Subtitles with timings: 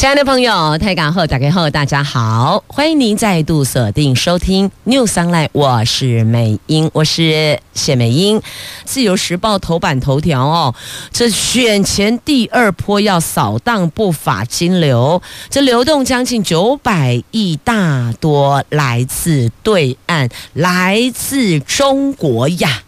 [0.00, 8.40] 亲爱的朋友，台港后打开后，大家好，欢迎您再度锁定收听 News Online，我是美英，我是谢美英。
[8.86, 10.74] 自由时报头版头条哦，
[11.12, 22.84] 这选前第二波要扫荡不法金流，这流动将近九百亿，大多来自对岸，来自中国呀。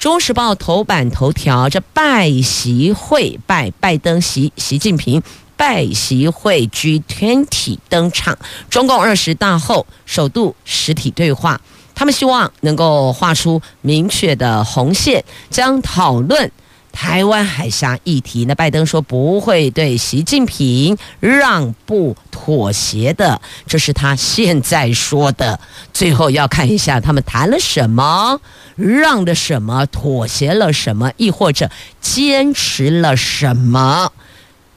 [0.00, 5.22] 中时报头版头条，这拜习会拜拜登习习近平。
[5.58, 8.38] 拜习会 G20 登场，
[8.70, 11.60] 中共二十大后首度实体对话，
[11.96, 16.50] 他们希望能够画出明确的红线，将讨论
[16.92, 18.44] 台湾海峡议题。
[18.44, 25.58] 那拜登说不会对习近平让步妥协的，这是他现在说的。
[25.92, 28.40] 最后要看一下他们谈了什么，
[28.76, 31.68] 让了什么，妥协了什么，亦或者
[32.00, 34.12] 坚持了什么。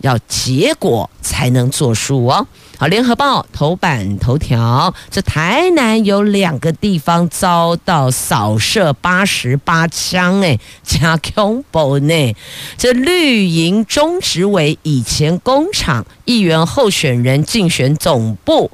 [0.02, 2.48] 要结果才能作数哦。
[2.78, 12.36] 好，联合报头版头条，这台南有两个地方遭到扫射八十八枪，哎，加恐怖呢。
[12.78, 18.72] 这绿营中执委以前工厂议员候选人竞选总部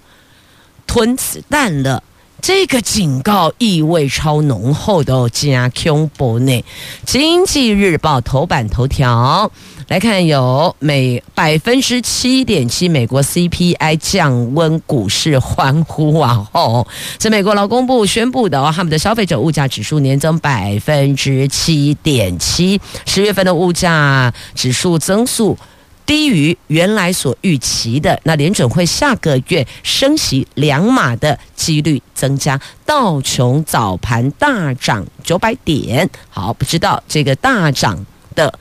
[0.86, 2.02] 吞子弹了，
[2.42, 6.64] 这个警告意味超浓厚的哦，加恐怖呢。
[7.06, 9.52] 经济日报头版头条。
[9.90, 16.86] 来看，有美百分之七点七，美国 CPI 降温，股市欢呼往后，
[17.18, 25.58] 这美国劳工部宣布的哦，他们的消费者物价指数年增百分之七点七，十月份的物价指数增速
[26.08, 38.04] 低于原来所预期的，那联准会下个月升息两码的几率增加，道琼早盘大涨九百点，好，不知道这个大涨
[38.34, 38.58] 的。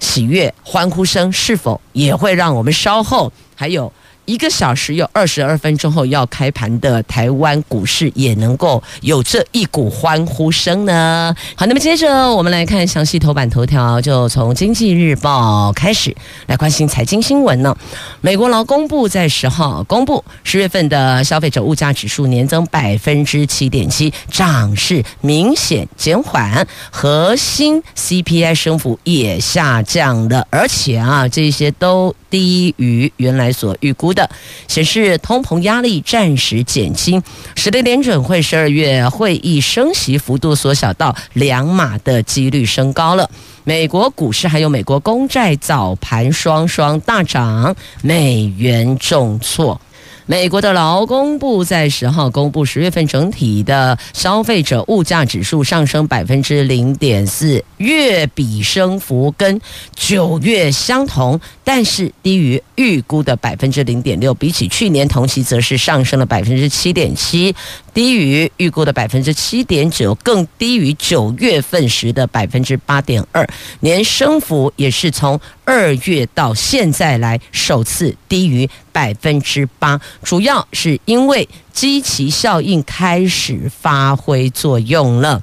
[0.00, 3.90] 喜悦欢呼声是否也会让我们稍后还有
[4.26, 11.34] 一个小时有二十二分钟后要开盘的台湾股市也能够有这一股欢呼声呢？
[11.54, 16.14] 好，那么接着我们来看详细头版头条，就从经济日报开始
[16.46, 17.76] 来关心财经新闻呢。
[18.22, 34.30] 美国劳工部在十号公布十月份的消费者物价指数年增百分之七点七，涨势明显减缓，核心 CPI 升幅也下降了，而且啊，这些都低于原来所预估的，
[34.68, 37.22] 显示通膨压力暂时减轻，
[37.54, 43.28] 使得联准会十二月会议升息幅度缩小到两码的几率升高了。
[43.64, 49.80] 美国股市还有美国公债早盘双双大涨，美元重挫。
[50.26, 59.60] 美国的劳工部在十号公布十月份整体的消费者物价指数上升百分之零点四，月比升幅跟
[59.94, 67.54] 九月相同，但是低于预估的百分之零点六，比起去年同期则是上升了百分之七点七。
[67.94, 73.48] 低于预估的百分之七点九，更低于九月份时的百分之八点二，
[73.80, 85.40] 年升幅也是从二月到现在来首次低于百分之八，主要是因为基期效应开始发挥作用了。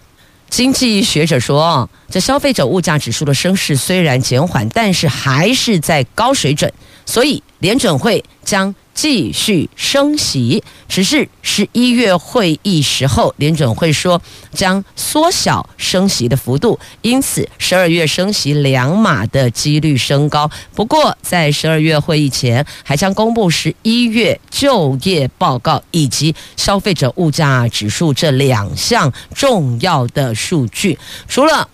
[0.49, 6.73] 经济学者说，这消费者物价指数的升势虽然减缓，但是还是在高水准，
[7.05, 8.75] 所以联准会将。
[8.93, 14.21] 继续升息，只是十一月会议时候，联准会说
[14.53, 20.49] 将缩小升息的幅度，因此十二月升息两码的几率升高。
[20.75, 30.97] 不过，在十二月会议前，还将公布十一月就业报告以及消费者物价指数这两项重要的数据，
[31.27, 31.67] 除了。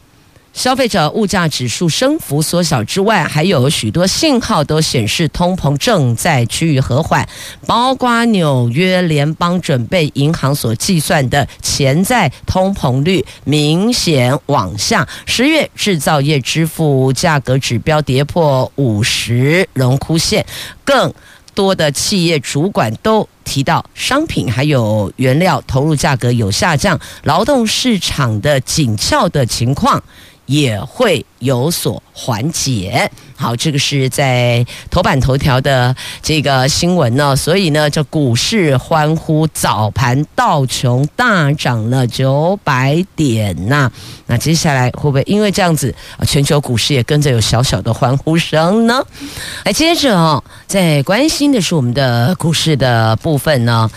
[0.57, 7.29] 消费者物价指数升幅缩小之外，还有许多信号都显示通膨正在趋于和缓，
[7.67, 20.43] 包括纽约联邦准备银行所计算的潜在通膨率明显往下，十月制造业支付价格指标跌破五十荣枯线，
[20.83, 21.13] 更
[21.53, 30.01] 多的企业主管都提到商品还有原料投入价格有下降，劳动市场的紧俏的情况。
[30.47, 33.09] 也会有所缓解。
[33.35, 43.91] 好，这个是在头版头条的这个新闻呢，所以呢，这股市欢呼，早盘道琼大涨了九百点呐、
[44.25, 45.93] 那接下来会不会因为这样子，
[46.25, 49.05] 全球股市也跟着有小小的欢呼声呢？
[49.65, 53.87] 来，接着哦，在关心的是我们的股市的部分呢。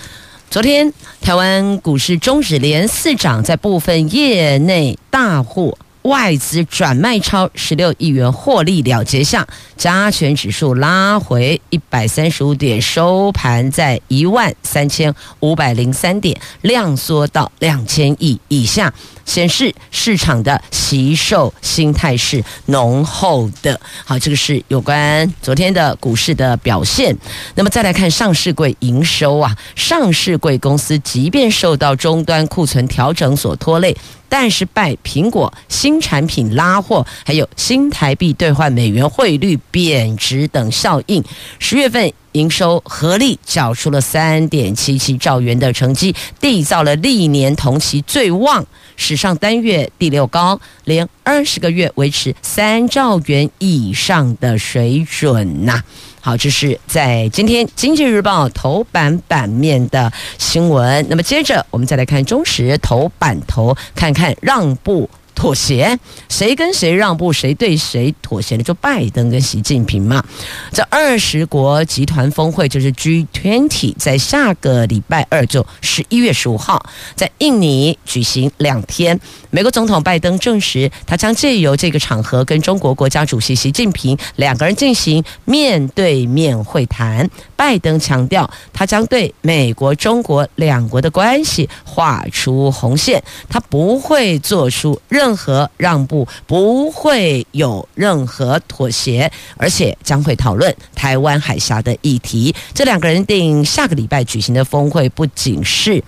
[0.51, 0.93] 昨天
[1.23, 5.79] 台湾股市终止连四涨，在部分业内大户。
[6.03, 18.93] 外资转卖超十六亿元获利了结下，加权指数拉回一百三十五点，收盘在一万三千五百零三点，量缩到两千亿以下，
[19.31, 23.81] 显示市场的惜售心态是浓厚的。
[24.05, 27.17] 好，这个是有关昨天的股市的表现。
[27.55, 33.97] 那么再来看上市柜营收啊，上市柜公司即便受到终端库存调整所拖累。
[34.29, 41.23] 但是拜苹果新产品拉货，还有新台币兑换美元汇率贬值等效应，
[41.59, 48.65] 十月份营收合力缴出了三点七七兆元的成绩，缔造了历年同期最旺，
[48.97, 55.83] 史上单月第六高，连二十个月维持三兆元以上的水准呐。
[56.21, 61.07] 好，这是在今天《经济日报》头版版面的新闻。
[61.09, 65.09] 那么接着，我们再来看中时头版头，看看让步。
[65.41, 65.99] 妥协，
[66.29, 68.63] 谁跟谁让步，谁对谁妥协呢？
[68.63, 70.23] 就拜登跟习近平嘛。
[70.71, 76.85] 这二十国集团峰会就是 G20，在下个礼拜二就十一月十五号
[77.15, 79.19] 在印尼举行两天。
[79.49, 87.27] 美国总统拜登证实，他将借由这个场合跟中国国家主席习近平两个人进行面对面会谈。
[87.61, 102.55] 拜登强调，他将对美国、中国两国的关系画出红线，他不会做出任何让步，不会有任何妥协，而且将会讨论台湾海峡的议题。
[102.73, 106.03] 这两个人定下个礼拜举行的峰会，不仅是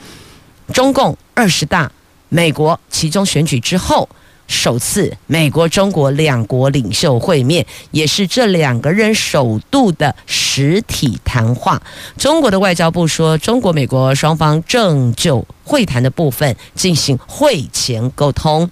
[0.73, 1.93] 中共二十大、
[2.31, 4.09] 美国其中选举之后
[4.53, 11.83] 首次美国中国两国领袖会面，也是这两个人首度的实体谈话。
[12.19, 18.71] 中国的外交部说，中国美国双方正就会谈的部分进行会前沟通。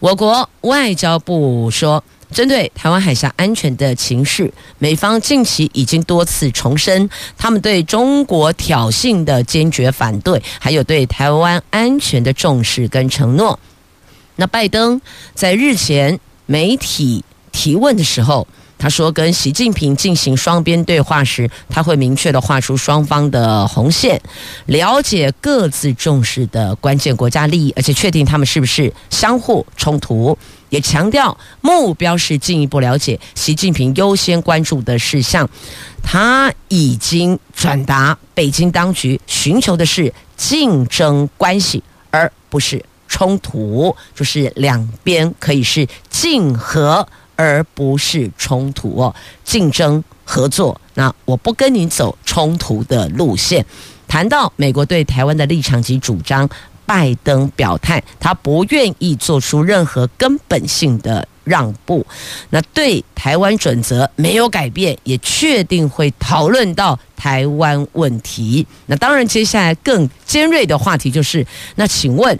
[0.00, 2.02] 我国外交部说，
[2.32, 13.58] 针对台湾海峡安全的情势，美方近期已经多次重申他们对中国挑衅的坚决反对，还有对台湾安全的重视跟承诺。
[14.40, 15.00] 那拜登
[15.34, 18.46] 在日前媒体提问的时候，
[18.78, 24.20] 他说，跟习近平进行双边对话时，他会明确地画出双方的红线，
[24.66, 30.38] 了解各自重视的关键国家利益，而且确定他们是不是相互冲突。
[30.68, 35.48] 也强调目标是进一步了解习近平优先关注的事项。
[36.02, 47.08] 他已经转达北京当局寻求的是竞争关系，而不是冲突，就是两边可以是竞合。
[47.40, 49.14] 而不是冲突哦，
[49.44, 50.80] 竞争合作。
[50.94, 53.64] 那我不跟你走冲突的路线。
[54.08, 56.50] 谈到美国对台湾的立场及主张，
[56.84, 62.04] 拜登表态，他不愿意做出任何根本性的让步。
[62.50, 68.66] 那对台湾准则没有改变，也确定会讨论到台湾问题。
[68.86, 71.46] 那当然，接下来更尖锐的话题就是，
[71.76, 72.36] 那请问。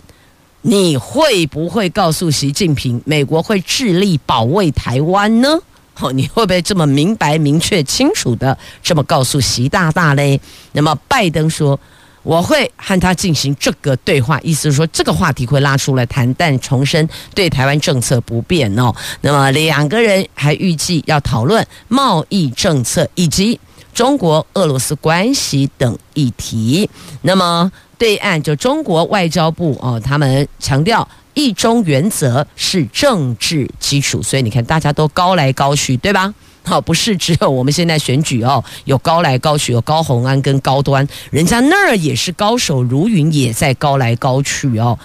[0.63, 5.59] 你会不会告诉习近平，美国会致力保卫台湾呢？
[6.01, 10.41] 哦， 你会不会这么明白、明确、清楚的这么告诉习大大嘞？
[10.73, 11.79] 那么拜登说，
[12.23, 18.95] 我会和他进行这个对话，意思是说这个话题会拉出来谈，但重申对台湾政策不变哦。
[19.21, 23.59] 那么两个人还预计要讨论贸易政策以及
[23.95, 26.91] 中国俄罗斯关系等议题。
[27.23, 27.71] 那么。
[27.99, 36.33] 对岸就中国外交部哦，他们强调一中原则是政治基础，所以你看大家都高来高去，对吧？
[36.65, 44.99] 好， 不是只有我们现在选举哦，有高来高去，有高虹安跟高端，人家那儿也是高手如云，也在高来高去哦。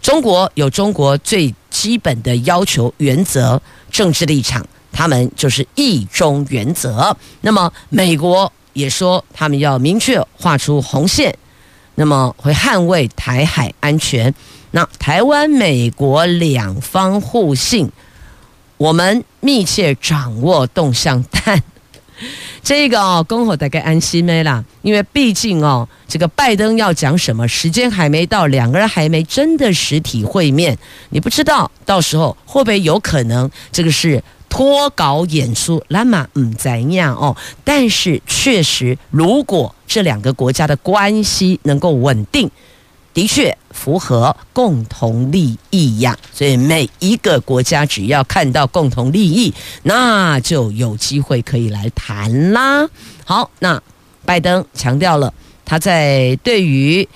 [0.00, 3.60] 中国有中国最基本的要求、原则、
[3.90, 7.16] 政治立场，他们就是一中原则。
[7.40, 11.34] 那么美国也说，他们要明确画出红线。
[11.94, 14.34] 那么会捍卫台海安全。
[14.70, 17.90] 那台湾、美国两方互信，
[18.78, 21.22] 我们密切掌握动向。
[21.30, 21.62] 但
[22.62, 30.78] 这个哦，恭候大概安心没啦，因为毕竟哦，这个拜登要讲什么，时间还没到，两个人还没真的实体会面，
[31.10, 34.22] 你不知道到时候会不会有可能这个是
[34.52, 37.34] 脱稿演出，那么嗯怎样哦？
[37.64, 42.50] 但是确实，如果这两个国家的关系能够稳定。
[43.14, 52.88] 的确符合共同利益呀，所以每一个国家只要看到共同利益，那就有机会可以来谈啦。
[53.26, 53.82] 好，那
[54.24, 57.06] 拜登强调了他在对于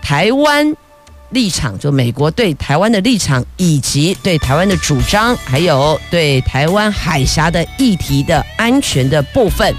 [0.00, 0.76] 台湾
[1.30, 9.74] 立场，就美国对台湾的立场，以及对台湾的主张，还有对台湾海峡的议题的安全的部分。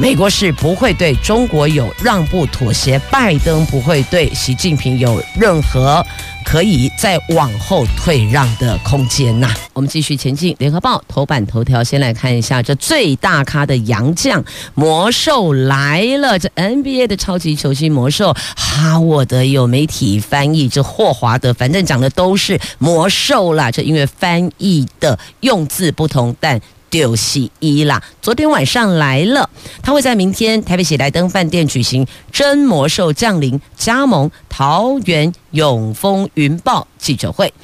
[0.00, 6.02] 美国是不会对中国有让步妥协，拜登不会对习近平有任何
[6.42, 9.54] 可以再往后退让的空间呐。
[9.74, 14.42] 我们继续前进，联合报头版头条，先来看一下这最大咖的洋将
[14.74, 26.58] 魔兽来了，这 NBA 的超级球星魔兽，哈沃德有媒体翻译这霍华德，反正讲的都是魔兽啦，这因为翻译的用字不同，但。
[26.90, 29.48] 丢西一啦，昨天晚上来了，
[29.82, 37.54] 他会在明天台北喜来登饭店举行真魔兽降临加盟桃园永丰云豹记者会。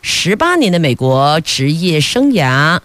[0.00, 2.78] 十八年的美国职业生涯，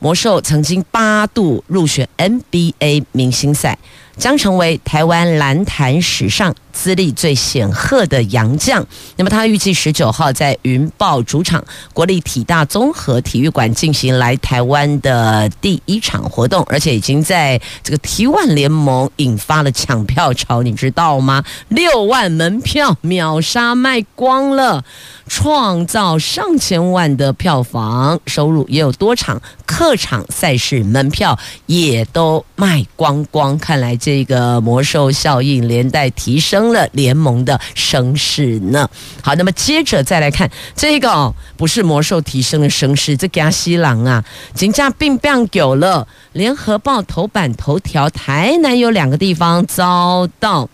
[0.00, 3.78] 魔兽曾经八度入选 NBA 明星赛。
[4.16, 8.86] 将成为台湾篮坛史上资历最显赫的洋将。
[9.16, 21.44] 那么他预计十九号在云豹主场国立体大综合体育馆进行来台湾的第一场活动，而且已经在这个 T1 联盟引发了抢票潮，你知道吗？
[21.68, 24.84] 六万门票秒杀卖光了。
[25.34, 33.58] 创造上千万的票房收入，也有多场客场赛事门票也都卖光光。
[33.58, 38.86] 看来这个魔兽效应连带提升了联盟的声势呢。
[39.22, 44.22] 好，那么接着再来看这个哦，不是魔兽提升了声势，这加西郎啊，
[44.52, 46.06] 金价并不久了。
[46.34, 50.68] 联合报头版头条，台南有两个地方遭到。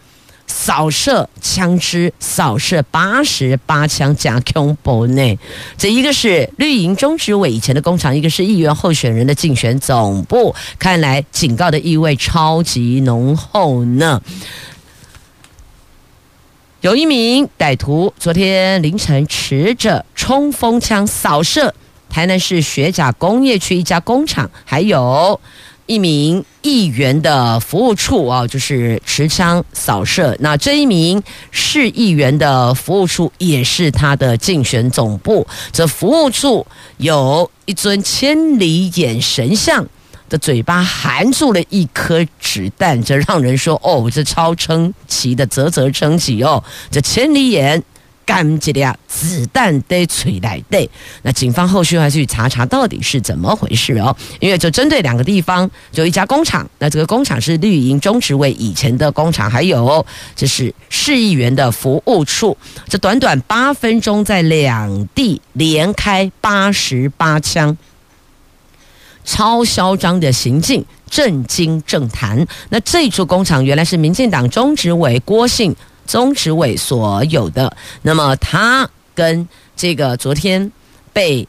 [0.49, 5.39] 扫射枪支，扫射八十八枪加恐怖呢。
[5.77, 10.55] 这一个是绿营中执委以前的工厂，一个是议员候选人的竞选总部。
[10.79, 14.21] 看来警告的意味超级浓厚呢。
[16.81, 21.75] 有一名歹徒昨天凌晨持着冲锋枪扫射
[22.09, 25.41] 台南市学甲工业区一家工厂，还有。
[25.89, 30.37] 一名议员的服务处啊，就是持枪扫射。
[30.39, 35.47] 那这一名市议员的服务处也是他的竞选总部。
[35.73, 36.67] 这服务处
[36.99, 39.85] 有一尊千里眼神像
[40.29, 47.83] 的嘴巴含住了一颗子弹，这让人说哦，这超称奇的，啧啧称奇哦，这千里眼。
[48.29, 50.89] 干这俩子弹得锤来对，
[51.23, 54.15] 那警方后续还去查查到底是怎么回事哦。
[54.39, 60.05] 因为就针对两个地方，就一家工厂，那这个工厂是绿营中执委以前的工厂，还有
[60.37, 62.55] 这是市议员的服务处。
[62.87, 67.79] 这短短八分钟，在两地连开八十八枪，
[69.25, 72.47] 超嚣张的行径震惊政坛。
[72.69, 75.75] 那这处工厂原来是民进党中执委郭姓。
[76.09, 79.47] 中执委所有的，那么他跟
[79.77, 80.73] 这个昨天
[81.13, 81.47] 被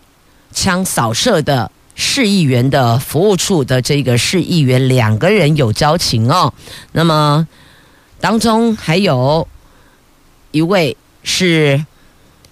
[0.52, 6.54] 枪扫射的市议员的服务处的这个市议员两个人有交情哦。
[6.92, 7.48] 那么
[8.20, 9.48] 当中还有
[10.52, 11.86] 一位是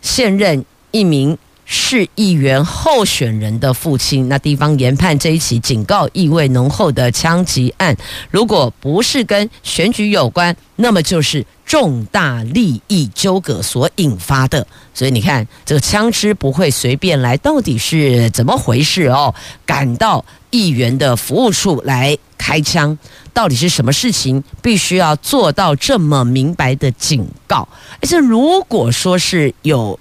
[0.02, 1.38] 现任一名
[1.68, 4.28] 市议员候选人的父亲。
[4.28, 7.96] 那地方研判这一起警告意味浓厚的枪击案，
[8.32, 11.46] 如果不是跟选举有关，那么就是。
[11.68, 19.36] 重大利益纠葛所引发的，所以你看，这个枪支不会随便来，到底是怎么回事哦？
[19.66, 22.98] 赶到议员的服务处来开枪，
[23.34, 24.42] 到底是什么事情？
[24.62, 27.68] 必须要做到这么明白的警告。
[28.02, 30.00] 而且如果说是有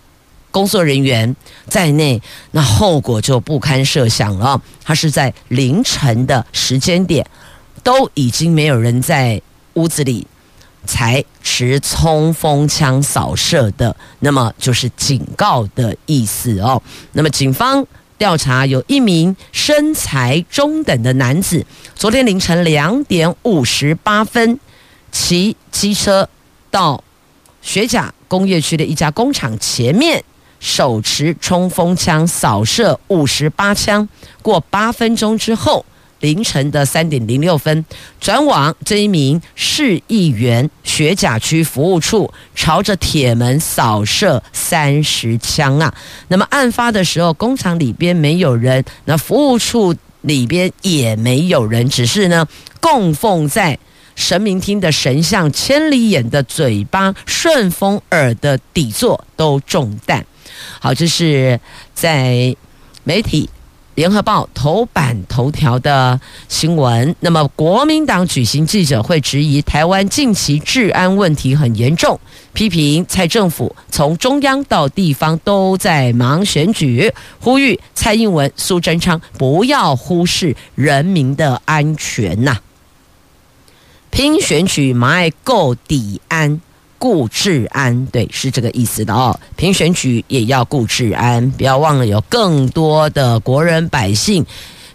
[0.57, 1.37] 工作人员
[1.69, 2.19] 在内，
[2.53, 4.59] 那后果就不堪设想了。
[4.83, 7.29] 他是在凌晨的时间点，
[7.83, 9.43] 都已经没有人在
[9.75, 10.27] 屋子里。
[10.87, 16.81] 才持冲锋枪扫射的，那么就是警告的意思哦。
[17.13, 17.85] 那么警方
[18.17, 24.61] 调查，有一名身材中等的男子，昨天凌晨两点五十八分，
[25.11, 26.29] 骑机车
[26.71, 27.03] 到
[27.61, 30.23] 学甲工业区的一家工厂前面，
[30.61, 34.09] 手持冲锋枪扫射五十八枪，
[34.43, 35.85] 过八分钟之后。
[36.21, 37.85] 凌晨的三点零六分，
[38.19, 45.95] 转往这一名市议员学甲区服务处，朝着铁门扫射三十枪啊！
[46.29, 52.49] 那么案发的时候，工厂里边没有人，那服务处里边也没有人，只是呢，
[52.81, 53.79] 供奉在
[54.15, 60.25] 神明厅的神像，千里眼的嘴巴，顺风耳的底座都中弹。
[60.81, 61.61] 好，这是
[61.95, 62.55] 在
[63.05, 63.49] 媒体。
[63.97, 67.17] 联合报头版头条的新闻。
[67.21, 72.21] 那么，国民党举行记者会，质疑台湾近期治安问题很严重，
[72.53, 77.11] 批评蔡政府从中央到地方都在忙选举，
[77.41, 82.59] 呼吁蔡英文、苏贞昌不要忽视人民的安全呐、
[84.11, 86.61] 拼选举，嘛爱顾治安。
[86.99, 89.39] 顾治安，对，是这个意思的哦。
[89.57, 94.45] 评选举也要顾治安，不要忘了有更多的国人百姓。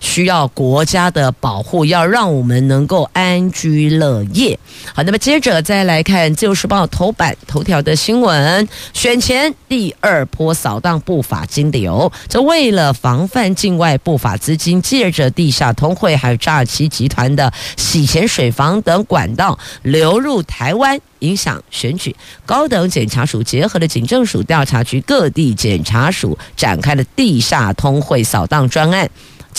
[0.01, 4.59] 需要国家的保护，要让我们能够安居乐业。
[4.93, 22.13] 好，那么接着再来看《自由时报》头版头条的新闻：选前第二波扫荡不法金流，这为了防范境外不法资金借着地下通汇还有诈欺集团的洗钱水房等管道流入台湾，影响选举。
[22.45, 29.07] 高等检察署结合了警政署调查局各地检察署，展开了地下通汇扫荡专案。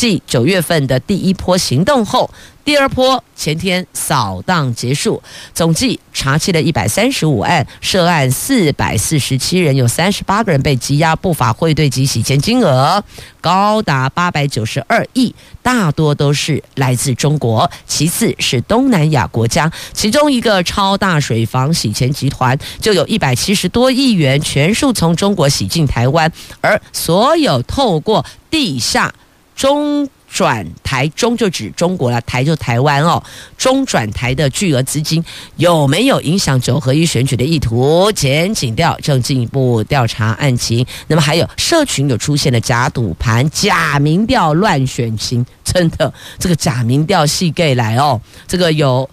[0.03, 2.29] 继九月份的第一波行动后，
[2.65, 5.23] 第二波前天扫荡结束，
[5.55, 13.05] 总计查缉了一百三十五案，涉案四百四十七人，有三十八个人被羁押，不法汇兑及洗钱金额
[13.41, 15.33] 高达八百九十二亿，
[15.63, 29.15] 大多都是来自中国，其次是东南亚国家，其中一个超大水房洗钱集团就有一百七十多亿元全数从中国洗进台湾，而所有透过地下。
[29.63, 33.23] 中转台，中就指中国了，台就台湾哦。
[33.57, 38.11] 中转台的巨额资金有没有影响九合一选举的意图？
[38.11, 40.85] 检警调正进一步调查案情。
[41.07, 48.21] 那么还有社群有出现了假赌盘、假民调、乱选情，真的这个假民调细给来哦。
[48.49, 49.09] 这个有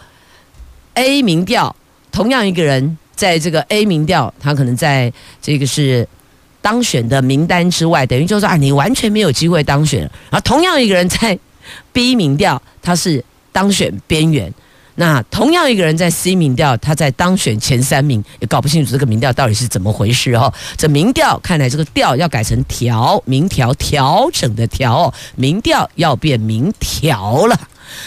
[0.96, 1.76] A 民调，
[2.12, 6.08] 同样一个人在这个 A 民调，他可能在这个是。
[6.62, 10.10] 当选的名单之外，等于就是说啊，你完全没有机会当选。
[10.30, 11.38] 而同样一个人在
[11.94, 14.52] B 民调，他是当选边缘；
[14.96, 20.54] 那同样一个人在 C 民调，他在当选前三名，也搞不清楚这个民调到底是怎么回事哦。
[20.76, 27.58] 这民调看来这个调要改成调，民调调整的调，民调要变民调了。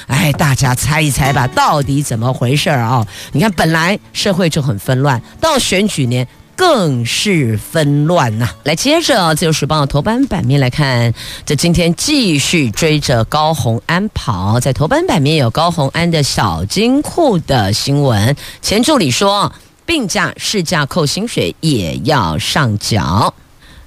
[0.07, 6.26] 哎，大家猜一猜吧，到底怎么回事啊、你看，本来社会就很纷乱，到选举年。
[6.64, 11.12] 更是纷乱呐、来，接着《自由时报》头版版面来看，
[11.44, 18.37] 这今天继续追着高洪安跑，在头版版面有高洪安的小金库的新闻。
[18.61, 19.53] 前助理说，
[19.85, 23.35] 病假、事假扣薪水也要上缴。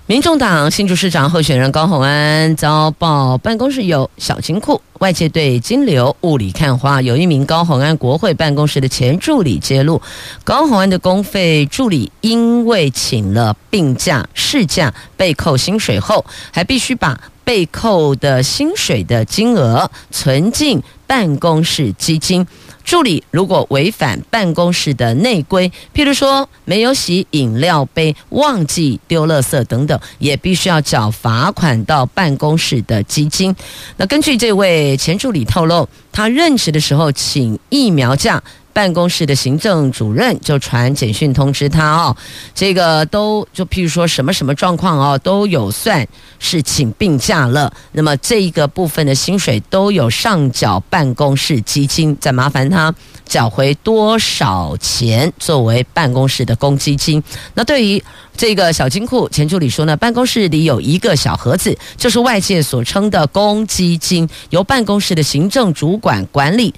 [0.07, 7.01] 民众党新竹市长候选人高虹安遭曝办公室有小金库，外界对金流雾里看花。
[7.01, 9.99] 有一名高虹安国会办公室的前助理揭露，
[10.43, 22.45] 高虹安的公费助理因为请了病假、事假被扣薪水后，还必须把被扣的薪水的金额存进办公室基金。
[22.85, 33.53] 助理如果违反办公室的内规，譬如说没有洗饮料杯、忘记丢垃圾等等，也必须要缴罚款到办公室的基金。
[33.97, 38.41] 那根据这位前助理透露，他任职的时候请疫苗假。
[38.75, 42.17] 办公室的行政主任就传简讯通知他哦，
[42.53, 46.05] 这个都就譬如说什么什么状况哦，都有算
[46.39, 47.71] 是请病假了。
[47.93, 57.23] 那么这一个部分的薪水都有上缴办公室基金，再麻烦他缴回多少钱作为办公室的公积金。
[57.53, 58.03] 那对于
[58.35, 66.73] 这个小金库，前助理说呢，办公室里有一个小盒子，就是外界所称的公积金，由办公室的行政主管管理。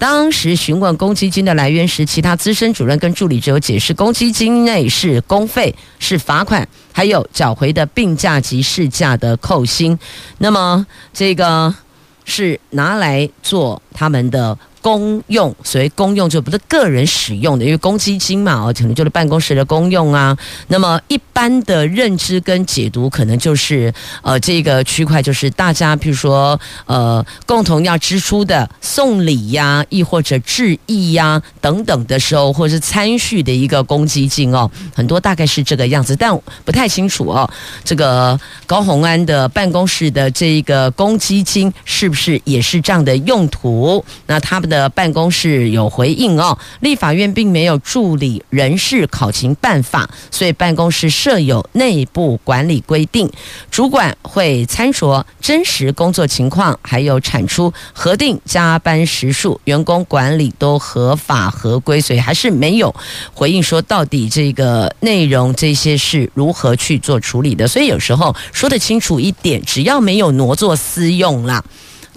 [0.00, 9.98] 当时询问公积金的来源时，其他资深主任跟助理只有解释，公积金内是公费，是罚款，还有缴回的病假及事假的扣薪。
[10.38, 11.74] 那么这个
[12.24, 20.34] 是拿来做他们的公用，所谓公用就不是个人使用的，因为公积金嘛，哦，可能就是办公室的公用啊。
[20.68, 37.48] 那么一般的认知跟解读，可能就是呃，这个区块就是大家，譬如说呃，共同要支出的送礼呀，亦或者致意呀等等的时候，或者是参序的一个公积金哦，很多大概是这个样子，但不太清楚哦。
[37.84, 44.02] 这个高虹安的办公室的这一个公积金是不是也是这样的用途？
[44.26, 44.69] 那他们。
[44.70, 53.30] 的办公室有回应哦，立法院并没有助理人事考勤办法，所以办公室设有内部管理规定，
[53.70, 62.94] 主管会参酌真实工作情况，还有产出核定加班时数，员工管理都合法合规，所以还是没有
[63.34, 71.64] 回应说到底这个内容这些是如何去做处理的，所以有时候说的清楚一点，只要没有挪作私用啦。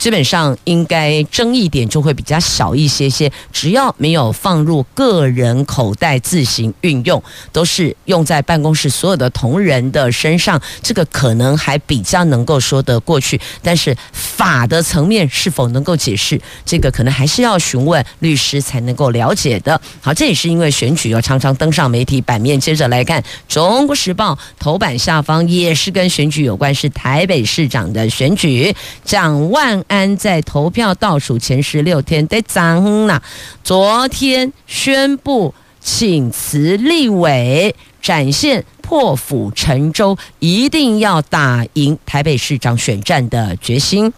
[0.03, 13.39] 基本上应该争议点就会比较小一些些，只要没有放入个人口袋自行运用，都是用在办公室所有的同仁的身上，这个可能还比较能够说得过去。
[13.61, 19.79] 但是法的层面是否能够解释，这个可能还是要询问律师才能够了解的。
[20.01, 22.59] 好，这也是因为选举要常常登上媒体版面。
[22.59, 33.21] 接着来看《中国时报》头版下方也是跟选举有关，是台北市长的选举，蒋万安在投票倒数前十六天得涨了，
[33.63, 44.11] 昨天宣布请辞立委，展现破釜沉舟，一定要打赢台北市长选战的决心。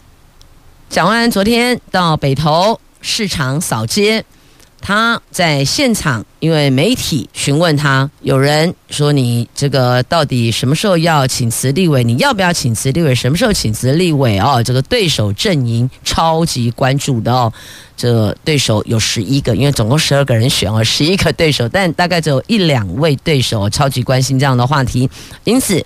[0.87, 4.23] 蒋万安昨天到北投市场扫街。
[4.85, 12.03] 他在现场，因为媒体询问他，有人说你这个到底什么时候要请辞立委？
[12.03, 13.15] 你要不要请辞立委？
[13.15, 14.37] 什么时候请辞立委？
[14.37, 17.51] 哦，这个对手阵营超级关注的哦，
[17.97, 25.09] 这对手有十一个，因为总共十二个人选哦，十一个对手，但大概只有一两位对手超级关心这样的话题，
[25.45, 25.83] 因此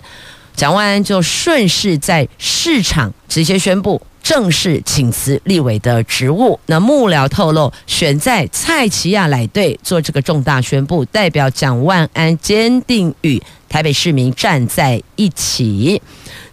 [0.58, 4.02] 蒋万安就顺势在市场直接宣布。
[4.30, 6.60] 正式请辞立委的职务。
[6.68, 16.00] 那幕僚透露，选在蔡奇亚来队做这个重大宣布，代表蒋万安坚定与台北市民站在一起。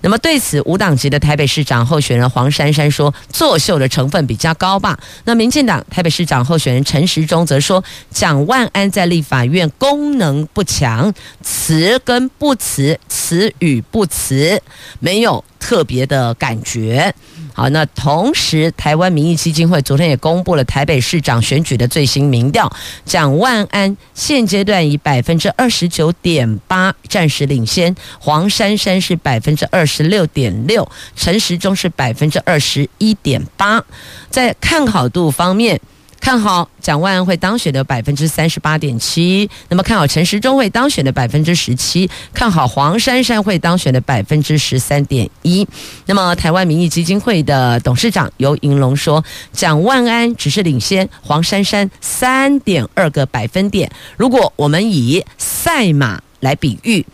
[0.01, 11.13] 那么对此，无党籍的台北市长候选人黄珊珊说：“作秀的成分比较高吧？”那民进党台北市长候选人陈时中则说：“蒋万安在立法院功能不强，
[11.43, 14.63] 辞跟不辞，辞与不辞，
[14.99, 17.15] 没有特别的感觉。”
[17.57, 22.71] 好，那同时，台湾民意基金会昨天也公布了台北市长选举的最新民调，
[23.07, 33.83] 蒋万安现阶段以百分之二十九点八暂时领先，黄珊珊是百分之二十六点六，陈时中是百分之二十一点八，
[34.29, 35.81] 在看好度方面。
[36.21, 45.67] 看好蒋万安会当选的百分之三十八点七，那么看好陈时中会当选的百分之十七，看好黄珊珊会当选的百分之十三点一。
[46.07, 53.91] 那么台湾民意基金会的董事长游盈隆说，蒋万安只是领先黄珊珊三点二个百分点。
[54.17, 57.07] 如果我们以赛马来比喻。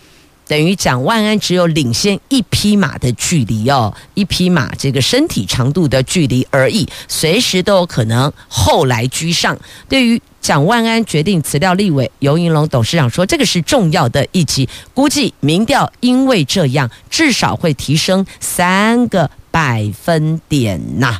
[0.53, 9.59] 等于蒋万安只有领先一匹马的距离哦，一匹马这个身体长度的距离而已，随时都有可能后来居上。
[9.89, 21.19] 对于蒋万安决定辞掉立委，游云龙董事长说，这个是重要的一击，估计民调因为这样至少会提升三个百分点呐。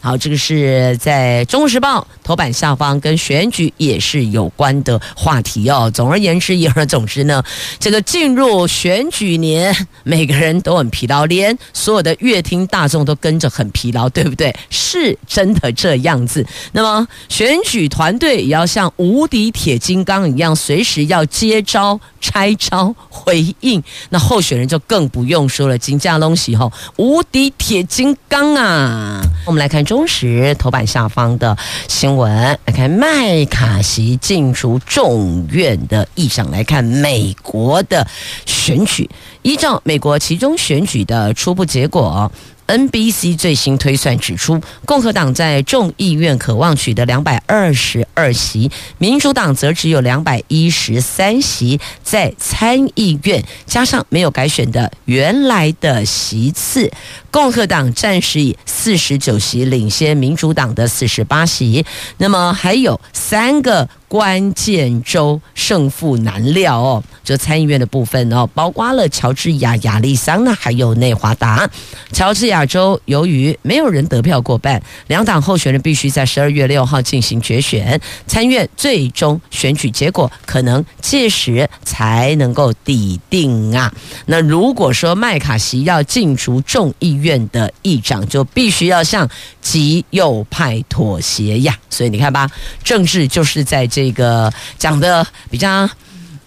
[0.00, 5.90] 好，这个是在《中时报》头版下方，跟选举也是有关的话题哦。
[5.92, 7.42] 总而言之，言而总之呢，
[7.78, 14.54] 这个进入选举年，每个人都很疲劳，连所有的乐听大众都跟着很疲劳，对不对？
[14.70, 16.46] 是真的这样子。
[16.72, 23.82] 那么，选举团队也要像无敌铁金刚一样，随时要接招、拆招、回应。
[24.10, 29.20] 那候选人就更不用说了，金家东西吼，无敌铁金刚啊！
[29.44, 29.82] 我们来看。
[29.92, 31.54] 中时头版下方的
[31.88, 32.32] 新闻，
[32.64, 38.06] 来看麦卡锡进出众院的意向，来看美国的
[38.46, 39.10] 选举，
[39.42, 42.30] 依照美国其中选举的初步结果。
[42.72, 51.78] NBC 最新推算指出，共和党在众议院渴望取得两百二十二席，民主党则只有两百一十三席。
[52.02, 56.90] 在参议院加上没有改选的原来的席次，
[57.30, 61.84] 共和党暂时以四十九席领先民主党的四十八席。
[62.16, 63.86] 那么还有三个。
[64.12, 67.02] 关键州胜负难料哦。
[67.24, 71.66] 这参议院的部分哦，包括了乔治亚、亚利桑那还有内华达。
[72.12, 83.90] 乔治亚州由于没有人得票过半，两党候选人必须在十二月六号进行决选，参院最终选举结果可能届时才能够抵定啊。
[84.26, 89.26] 那如果说麦卡锡要进逐众议院的议长，就必须要向
[89.62, 91.74] 极右派妥协呀。
[91.88, 92.50] 所以你看吧，
[92.84, 95.88] 政治就是在这这个讲的比较。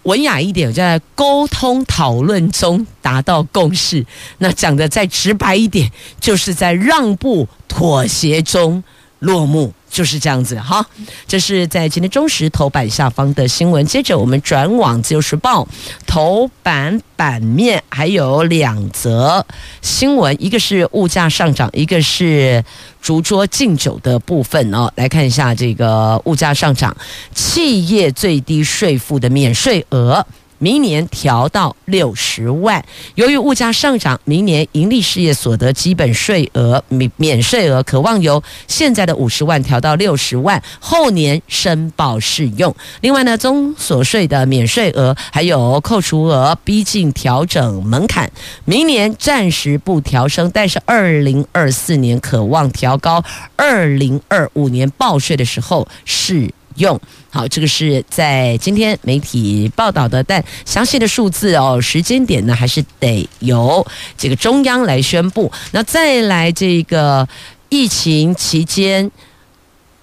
[0.03, 4.05] 文雅一点，在沟通讨论中达到共识。
[4.37, 8.83] 那讲的再直白一点，就是在让步妥协中
[9.17, 10.85] 落幕，就是这样子哈。
[11.25, 13.85] 这是在今天中时头版下方的新闻。
[13.85, 15.65] 接着我们转往自由时报
[16.05, 19.45] 头版版面，还有两则
[19.81, 22.63] 新闻，一个是物价上涨，一个是。
[23.05, 26.97] 烛桌敬酒的部分哦，来看一下这个物价上涨，
[27.35, 30.25] 企业最低税负的免税额。
[30.57, 32.83] 明年调到六十万，
[33.15, 42.75] 由于物价上涨，明年盈利事业所得基本税额免免税额可望由现在的五十万调到六十万，后年申报适用。
[43.01, 48.31] 另外呢，综所税的免税额还有扣除额逼近调整门槛，
[48.63, 53.23] 明年暂时不调升，但是二零二四年可望调高，
[53.55, 56.99] 二零二五年报税的时候适用。
[57.29, 63.85] 好，这个是在今天媒体报道的，但详细的数字哦，时间点呢，还是得由
[64.17, 65.51] 这个中央来宣布。
[65.71, 67.27] 那再来这个
[67.69, 69.11] 疫情期间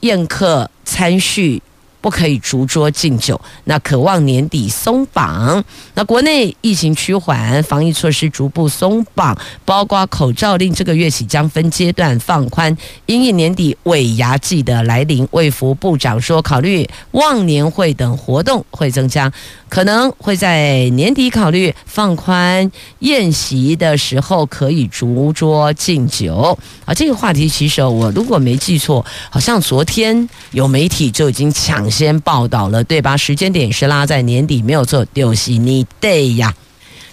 [0.00, 1.62] 宴客餐叙。
[2.02, 5.64] 不可以逐桌敬酒，那渴望年底松绑。
[5.94, 9.34] 那国内疫情趋缓，防疫措施逐步松绑，
[9.64, 12.76] 包括口罩令，这个月起将分阶段放宽。
[13.06, 19.32] 因应年底尾牙季的来临，卫福部长说，考虑忘年会等活动会增加，
[19.72, 26.58] 可能会在年底考虑放宽宴席的时候可以逐桌敬酒。
[26.84, 31.90] 啊，这个话题其实我如果没记错，好像昨天有媒体就已经抢。
[31.90, 33.16] 先报道了，对吧？
[33.16, 36.54] 时间点是拉在年底，没有错，就是你对呀。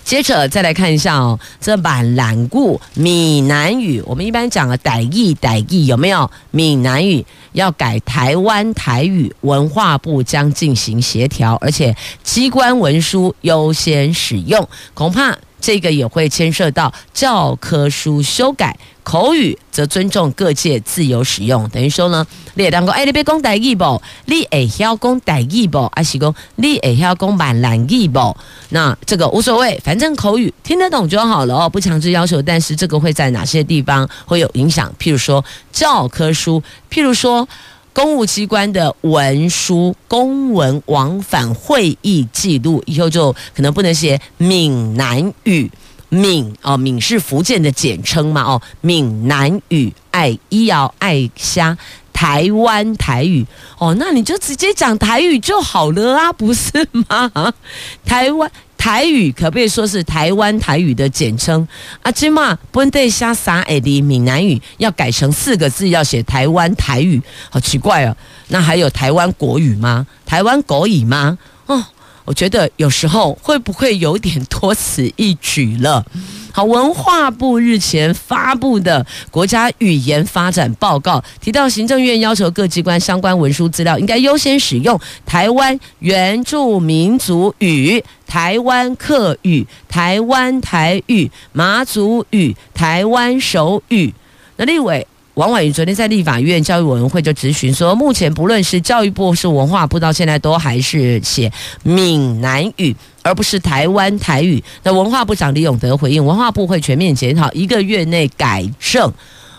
[0.10, 6.32] 接着再来看一下哦，这版蓝固闽南语，我们一般讲的台语，傣语有没有？
[6.50, 15.38] 闽南语要改台湾台语，文化部将进行协调，而且机关文书优先使用，恐怕。
[15.60, 21.68] 这个也会牵涉到教科书修改，口语则尊重各界自由使用。
[21.70, 24.02] 等于说呢，你也当讲，哎，你别讲台语不？
[24.26, 25.92] 你会晓讲台语不？
[25.96, 28.36] 还是讲你会晓讲闽南语不？
[28.70, 32.42] 那这个无所谓，反正口语听得懂就好了哦，不强制要求。
[32.42, 34.94] 但是这个会在哪些地方会有影响？
[35.00, 37.48] 譬如说教科书，譬如说。
[37.94, 45.70] 公务机关的文书、公文往返会议记录，以后就可能不能写闽南语。
[46.12, 48.42] 闽哦，闽是福建的简称嘛？
[48.42, 51.78] 哦，闽南语爱医药爱虾
[52.12, 53.46] 台湾台语
[53.78, 57.54] 哦，那你就直接讲台语就好了啊，不是吗？
[58.06, 58.52] 台湾。
[58.80, 61.68] 台语可不可以说是台湾台语的简称？
[62.02, 68.16] 啊，今嘛本地下三的闽南语要改成四个字，要写台湾台语，好奇怪哦。
[68.48, 70.08] 那还有台湾国语吗？
[70.26, 71.38] 台湾国语吗？
[71.66, 71.84] 哦，
[72.30, 76.06] 我觉得有时候会不会有点多此一举了？
[76.52, 94.14] 好，文化部日前发布的国家语言发展报告提到，行政院要求各机关相关文书资料应该优先使用台湾原住民族语、台湾客语、台湾台语、马祖语、台湾手语。
[94.58, 95.08] 那立委。
[95.40, 101.50] 王婉瑜昨天在立法院教育委员会就质询说，目前不论是教育部是文化部，到现在都还是写
[101.82, 104.62] 闽南语，而不是台湾台语。
[104.84, 109.10] 那文化部长李永德回应，文化部会全面检讨，一个月内改正。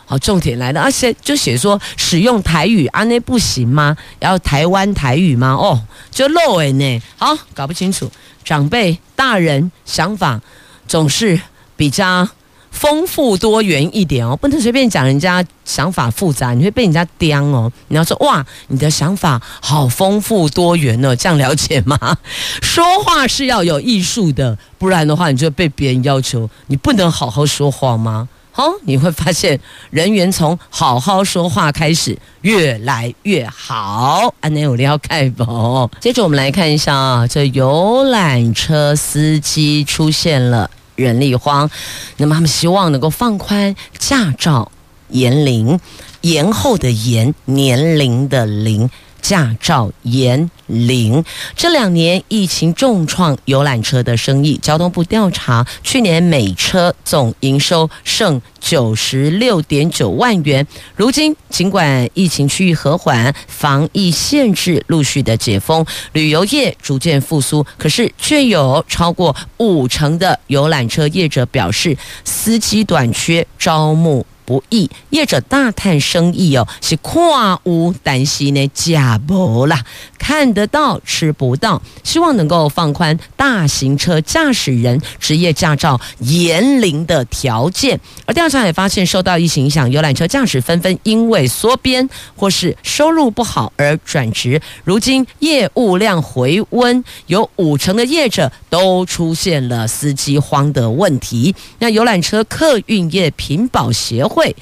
[0.04, 3.96] 好，重点来了，而且就写说使用台语啊，那不行吗？
[4.18, 5.54] 要台湾台语吗？
[5.54, 7.02] 哦，就漏诶呢。
[7.16, 8.12] 好，搞不清楚，
[8.44, 10.42] 长辈大人想法
[10.86, 11.40] 总是
[11.74, 12.28] 比较。
[12.70, 17.70] 丰富多元一点哦，不能随便讲人家想法复杂，你会被人家刁哦。
[17.88, 21.98] 你要说哇，你的想法好丰富多元哦，这样了解吗？
[22.62, 28.28] 说话是要有艺术的，不然的话，你就被别人要求你不能好好说话吗？
[28.52, 29.58] 好，你会发现
[29.90, 34.34] 人缘从好好说话开始越来越好。
[34.40, 35.88] 安内有要开宝？
[36.00, 40.68] 接着我们来看一下啊，这游览车司机出现了。
[41.00, 41.70] 人力荒，
[42.18, 44.70] 那么他们希望能够放宽驾照
[45.08, 45.80] 年龄，
[46.20, 48.88] 延后的延年龄的龄，
[49.20, 51.24] 驾照延领。
[51.54, 60.66] 这两年疫情重创游览车的生意，交通部调查，去年每车总营收剩九十六点九万元。
[60.96, 79.84] 如今尽管疫情趋于和缓，防疫限制陆续的解封，旅游业逐渐复苏，可是却有超过五成的游览车业者表示，司机短缺，招募不易，业者大叹生意哦，是跨屋担心呢，假不啦，
[80.18, 88.00] 看得到吃不到，希望能够放宽大型车驾驶人职业驾照延龄的条件。
[88.26, 94.60] 而调查也发现，受到疫情影响，游览车驾驶纷纷因为缩编或是收入不好而转职。
[94.82, 101.54] 如今业务量回温，有五成的业者都出现了司机荒的问题。
[101.78, 104.39] 那游览车客运业品保协会。
[104.40, 104.56] 会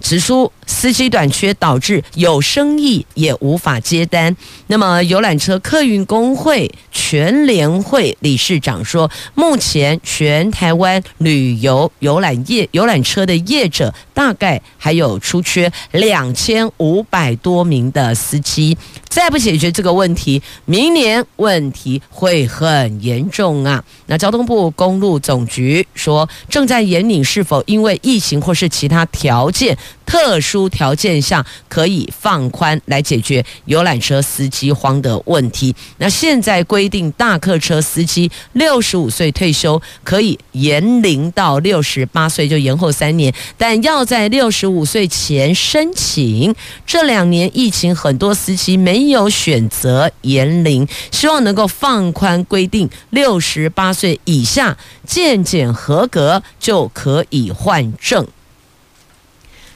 [0.00, 4.36] 指出，司机短缺导致有生意也无法接单。
[4.66, 18.76] 那么，游览车客运工会全联会理事长说，目前全台湾旅游游览业游览车的业者，大概还有出缺两千五百多名的司机。
[19.08, 23.84] 再不解决这个问题，明年问题会很严重啊！
[24.06, 29.76] 那交通部公路总局说，正在研拟是否因为疫情或是其他条件。
[30.06, 35.72] 特殊条件下可以放宽来解决游览车司机荒的问题。
[35.98, 46.52] 那现在规定大客车司机六十五岁退休可以延龄到六十八岁，就延后三年，但要在六十五岁前申请。
[46.84, 58.26] 这两年疫情，很多司机没有选择延龄，希望能够放宽规定，六十八岁以下健检合格就可以换证。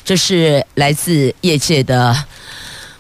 [0.05, 2.15] 这是来自业界的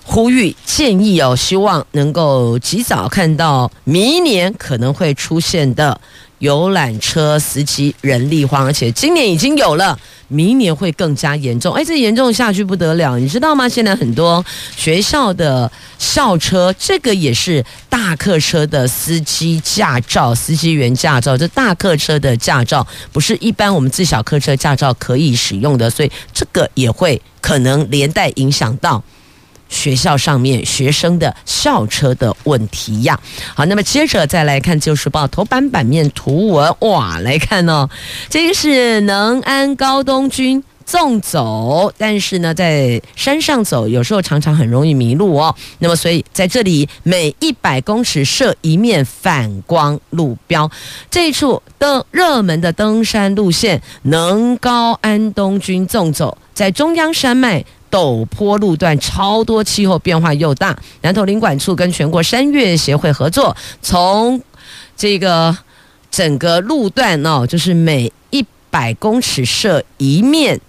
[0.03, 6.01] 呼吁建议哦，希望能够及早看到明年可能会出现的
[6.45, 9.99] 游览车司机人力荒，而且今年已经有了。
[10.29, 13.69] 明年会更加严重，哎，这严重下去不得了，你知道吗？
[13.69, 21.37] 现在很多学校的校车，这个也是大客车的司机驾照、司机员驾照。
[21.37, 29.03] 这大客车的驾照不是一般我们自小客车驾照可以使用的，所以这个也会可能连带影响到。
[29.75, 33.19] 学校上面学生的校车的问题呀，
[33.55, 37.91] 好，那么接着再来看《旧时报》头版版面图文，哇，来看哦，
[38.31, 45.55] 这个是能安高东军纵走，但是呢，在山上走，有时候常常很容易迷路哦。
[45.81, 50.71] 那么，所以在这里每一百公尺设一面反光路标，
[51.11, 57.65] 这一处的热门的登山路线能高安东军纵走，在中央山脉。
[57.95, 60.77] 陡坡路段超多，气候变化又大。
[61.03, 64.43] 南投林管处跟全国山岳协会合作，从
[64.97, 65.57] 这个
[66.11, 70.61] 整个路段哦，就是每一百公尺设一面。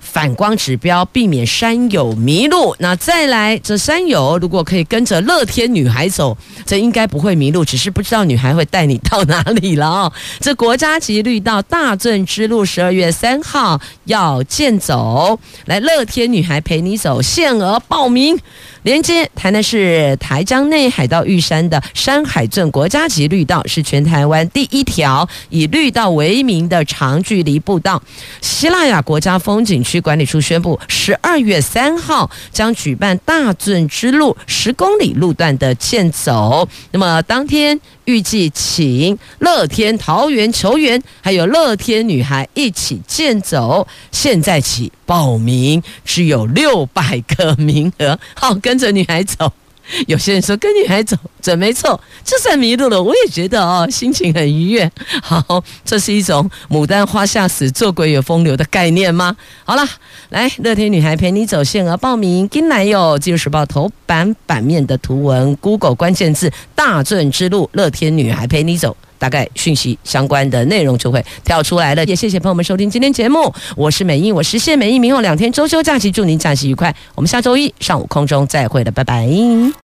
[0.00, 2.74] 反光指标，避免山友迷路。
[2.80, 6.36] 那再来，这山友如果可以跟着乐天女孩走，
[6.66, 10.12] 这应该不会迷路，只是不知道女孩会带你到哪里了哦。
[10.40, 18.36] 这国家级绿道大圳之路，十二月三号要健走，来乐天女孩陪你走，限额报名。
[18.82, 28.02] 连接台南市台江内海到玉山的山海镇国家级绿道，是全台湾第一条以绿道为名的长距离步道。
[28.40, 36.66] 希腊雅国家风景区管理处宣布，十二月三号将举办大圳之路十公里路段的健走。
[36.92, 43.86] 那么当天预计请乐天桃园球员还有乐天女孩一起健走。
[44.10, 49.52] 现在起报名只有六百个名额，好，跟着女孩走。
[50.06, 54.88] 有些人说跟女孩走准没错，就算迷路了，我也觉得哦，心情很愉悦。
[55.20, 59.36] 好，这是一种牡丹花下死，做鬼有风流的概念吗？
[59.64, 59.84] 好了，
[60.28, 63.18] 来乐天女孩陪你走，限额报名，进来哟！
[63.18, 72.04] 自由时报头版版面的图文，Google 关键字“大圳之路”，乐天女孩陪你走，大概讯息相关的内容就会跳出来了。
[72.06, 76.92] 也谢谢朋友们收听今天节目，我是美英，我实现美英，明后两天周休假期，祝您假期愉快。
[77.14, 79.28] 我们下周一上午空中再会了，拜拜。